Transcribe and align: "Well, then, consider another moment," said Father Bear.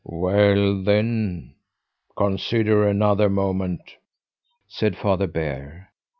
"Well, 0.03 0.81
then, 0.81 1.53
consider 2.17 2.87
another 2.87 3.29
moment," 3.29 3.83
said 4.67 4.97
Father 4.97 5.27
Bear. 5.27 5.91